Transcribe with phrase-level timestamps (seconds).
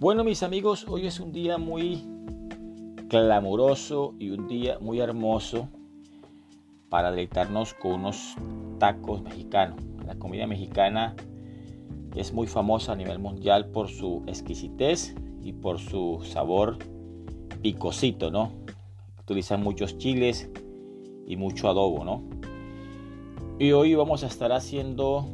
[0.00, 2.04] Bueno mis amigos, hoy es un día muy
[3.08, 5.68] clamoroso y un día muy hermoso
[6.88, 8.36] para deleitarnos con unos
[8.78, 9.82] tacos mexicanos.
[10.06, 11.16] La comida mexicana
[12.14, 16.78] es muy famosa a nivel mundial por su exquisitez y por su sabor
[17.60, 18.52] picosito, ¿no?
[19.22, 20.48] Utilizan muchos chiles
[21.26, 22.22] y mucho adobo, ¿no?
[23.58, 25.26] Y hoy vamos a estar haciendo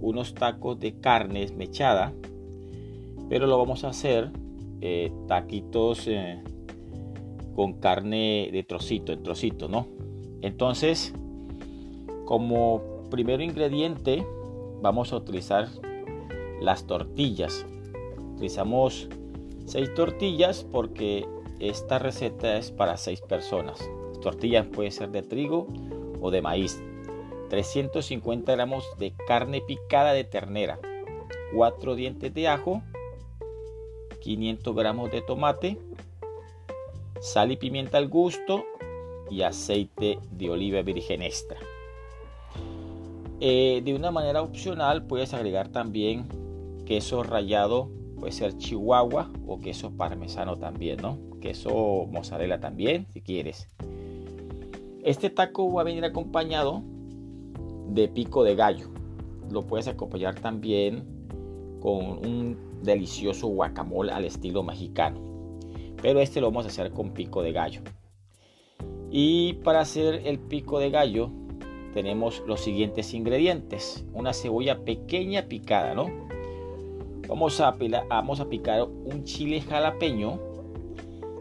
[0.00, 2.14] unos tacos de carne mechada,
[3.28, 4.30] pero lo vamos a hacer
[4.80, 6.42] eh, taquitos eh,
[7.54, 9.86] con carne de trocito, en trocito, ¿no?
[10.42, 11.14] Entonces,
[12.26, 14.26] como primer ingrediente,
[14.82, 15.68] vamos a utilizar
[16.60, 17.66] las tortillas.
[18.34, 19.08] Utilizamos
[19.64, 21.26] seis tortillas porque
[21.58, 23.78] esta receta es para seis personas.
[24.10, 25.68] Las tortillas puede ser de trigo
[26.20, 26.82] o de maíz.
[27.48, 30.80] 350 gramos de carne picada de ternera,
[31.54, 32.82] 4 dientes de ajo,
[34.26, 35.78] 500 gramos de tomate,
[37.20, 38.64] sal y pimienta al gusto
[39.30, 41.56] y aceite de oliva virgen extra.
[43.38, 46.26] Eh, de una manera opcional puedes agregar también
[46.86, 51.18] queso rallado, puede ser chihuahua o queso parmesano también, ¿no?
[51.40, 53.68] Queso mozzarella también, si quieres.
[55.04, 56.82] Este taco va a venir acompañado
[57.90, 58.88] de pico de gallo.
[59.52, 61.04] Lo puedes acompañar también
[61.80, 65.20] con un delicioso guacamole al estilo mexicano.
[66.00, 67.80] Pero este lo vamos a hacer con pico de gallo.
[69.10, 71.30] Y para hacer el pico de gallo
[71.94, 74.04] tenemos los siguientes ingredientes.
[74.12, 76.06] Una cebolla pequeña picada, ¿no?
[77.28, 77.76] Vamos a,
[78.08, 80.38] vamos a picar un chile jalapeño.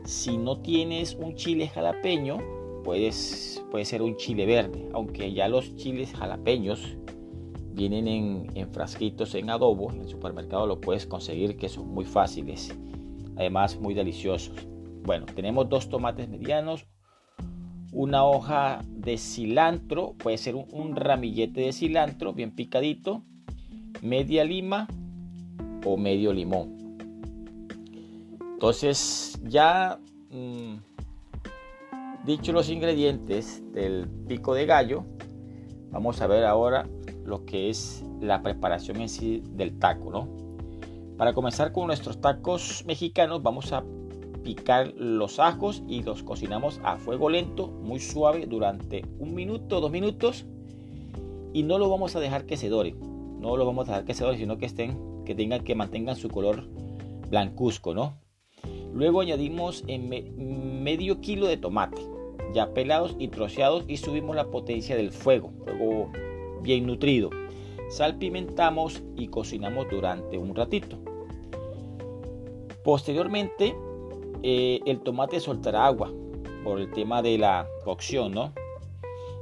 [0.05, 2.37] Si no tienes un chile jalapeño,
[2.83, 6.95] puedes, puede ser un chile verde, aunque ya los chiles jalapeños
[7.75, 12.75] vienen en, frasquitos en adobo, en el supermercado lo puedes conseguir que son muy fáciles,
[13.35, 14.55] además muy deliciosos.
[15.03, 16.85] Bueno, tenemos dos tomates medianos,
[17.91, 23.23] una hoja de cilantro, puede ser un, ramillete de cilantro bien picadito,
[24.01, 24.87] media lima
[25.85, 26.97] o medio limón.
[28.53, 29.99] Entonces ya
[30.31, 30.77] mm,
[32.25, 35.05] Dicho los ingredientes del pico de gallo,
[35.91, 36.89] vamos a ver ahora
[37.25, 40.27] lo que es la preparación en sí del taco, ¿no?
[41.17, 43.83] Para comenzar con nuestros tacos mexicanos, vamos a
[44.43, 49.91] picar los ajos y los cocinamos a fuego lento, muy suave, durante un minuto, dos
[49.91, 50.45] minutos.
[51.53, 52.95] Y no lo vamos a dejar que se dore.
[53.39, 56.15] No lo vamos a dejar que se dore, sino que estén, que tengan, que mantengan
[56.15, 56.67] su color
[57.29, 58.17] blancuzco, ¿no?
[58.93, 62.01] Luego añadimos medio kilo de tomate
[62.53, 66.11] ya pelados y troceados y subimos la potencia del fuego, fuego
[66.61, 67.29] bien nutrido.
[67.89, 70.97] Salpimentamos y cocinamos durante un ratito.
[72.83, 73.75] Posteriormente,
[74.43, 76.11] eh, el tomate soltará agua
[76.63, 78.53] por el tema de la cocción, ¿no?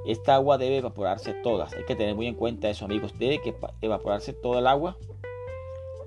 [0.06, 1.68] Esta agua debe evaporarse toda.
[1.78, 3.18] Hay que tener muy en cuenta eso, amigos.
[3.18, 4.98] Debe que evaporarse toda el agua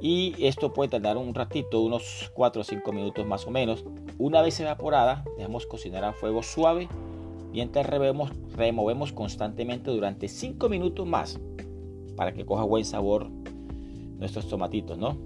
[0.00, 3.84] y esto puede tardar un ratito, unos 4 o 5 minutos más o menos.
[4.18, 6.88] Una vez evaporada, dejamos cocinar a fuego suave
[7.56, 11.40] mientras removemos, removemos constantemente durante 5 minutos más
[12.14, 13.30] para que coja buen sabor
[14.18, 15.16] nuestros tomatitos, ¿no?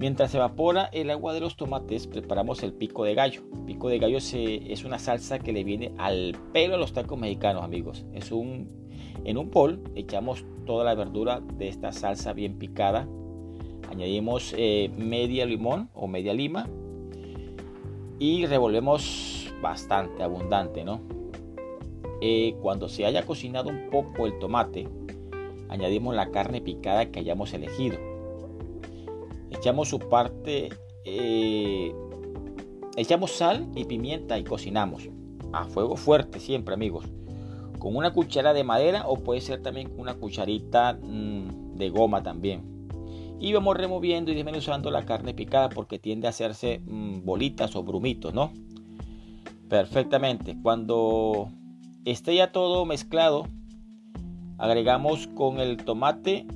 [0.00, 3.42] Mientras se evapora el agua de los tomates, preparamos el pico de gallo.
[3.66, 7.62] Pico de gallo es una salsa que le viene al pelo a los tacos mexicanos,
[7.62, 8.04] amigos.
[8.12, 8.66] Es un,
[9.24, 13.06] en un bol echamos toda la verdura de esta salsa bien picada
[13.90, 16.68] añadimos eh, media limón o media lima
[18.18, 21.00] y revolvemos bastante abundante no
[22.20, 24.88] eh, cuando se haya cocinado un poco el tomate
[25.68, 27.98] añadimos la carne picada que hayamos elegido.
[29.50, 30.70] Echamos su parte
[31.04, 31.94] eh,
[32.96, 35.08] echamos sal y pimienta y cocinamos.
[35.52, 37.06] A fuego fuerte siempre amigos.
[37.78, 42.88] Con una cuchara de madera o puede ser también una cucharita mm, de goma también.
[43.38, 47.82] Y vamos removiendo y desmenuzando la carne picada porque tiende a hacerse mm, bolitas o
[47.82, 48.52] brumitos, ¿no?
[49.68, 50.56] Perfectamente.
[50.62, 51.48] Cuando
[52.04, 53.48] esté ya todo mezclado,
[54.58, 56.46] agregamos con el tomate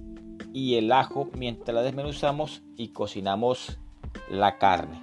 [0.52, 3.78] y el ajo mientras la desmenuzamos y cocinamos
[4.30, 5.02] la carne.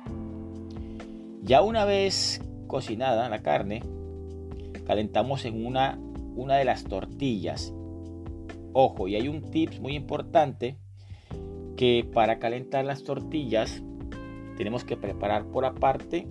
[1.44, 3.84] Ya una vez cocinada la carne,
[4.86, 6.00] calentamos en una,
[6.36, 7.74] una de las tortillas.
[8.74, 10.78] Ojo, y hay un tip muy importante
[11.76, 13.82] que para calentar las tortillas
[14.58, 16.28] tenemos que preparar por aparte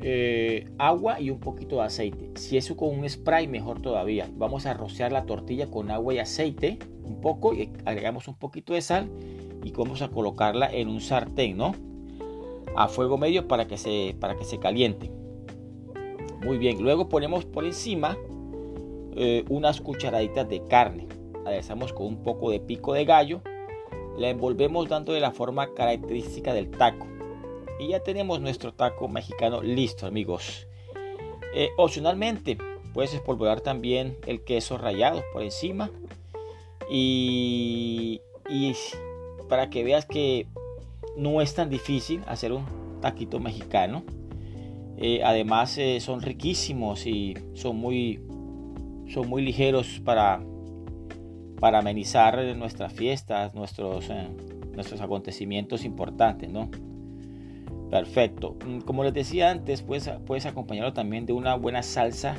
[0.00, 2.30] eh, agua y un poquito de aceite.
[2.36, 4.28] Si eso con un spray, mejor todavía.
[4.36, 8.74] Vamos a rociar la tortilla con agua y aceite un poco y agregamos un poquito
[8.74, 9.10] de sal
[9.64, 11.74] y vamos a colocarla en un sartén, ¿no?
[12.76, 15.10] A fuego medio para que se, para que se caliente.
[16.44, 18.16] Muy bien, luego ponemos por encima
[19.16, 21.08] eh, unas cucharaditas de carne.
[21.44, 23.40] Aderezamos con un poco de pico de gallo.
[24.16, 27.06] La envolvemos dándole la forma característica del taco.
[27.78, 30.66] Y ya tenemos nuestro taco mexicano listo, amigos.
[31.54, 32.58] Eh, opcionalmente,
[32.92, 35.90] puedes espolvorear también el queso rallado por encima.
[36.90, 38.20] Y,
[38.50, 38.74] y
[39.48, 40.46] para que veas que
[41.16, 42.64] no es tan difícil hacer un
[43.00, 44.02] taquito mexicano.
[44.96, 48.20] Eh, además eh, son riquísimos y son muy,
[49.12, 50.42] son muy ligeros para,
[51.60, 54.06] para amenizar nuestras fiestas, nuestros,
[54.74, 56.68] nuestros acontecimientos importantes, ¿no?
[57.90, 58.56] Perfecto.
[58.66, 62.36] Mm, como les decía antes, puedes, acompañarlo también de una buena salsa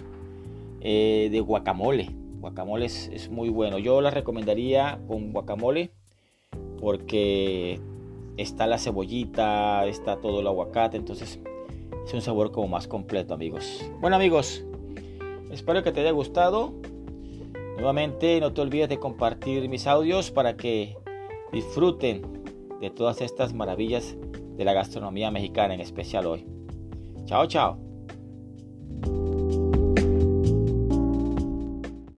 [0.82, 2.10] de guacamole.
[2.40, 3.80] Guacamole es, es, muy bueno.
[3.80, 5.92] Yo la recomendaría con guacamole
[6.80, 7.80] porque
[8.38, 11.40] está la cebollita, está todo el aguacate, entonces
[12.06, 13.92] es un sabor como más completo, amigos.
[14.00, 14.64] Bueno, amigos,
[15.52, 16.74] espero que te haya gustado.
[17.76, 20.98] Nuevamente, no te olvides de compartir mis audios para que
[21.52, 22.22] disfruten
[22.82, 24.18] de todas estas maravillas
[24.60, 26.46] de la gastronomía mexicana, en especial hoy.
[27.26, 27.89] Chao, chao.